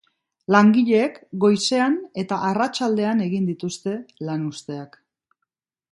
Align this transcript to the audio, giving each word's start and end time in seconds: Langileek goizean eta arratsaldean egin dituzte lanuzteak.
Langileek 0.53 1.19
goizean 1.43 1.99
eta 2.23 2.39
arratsaldean 2.47 3.23
egin 3.29 3.47
dituzte 3.53 3.97
lanuzteak. 4.31 4.99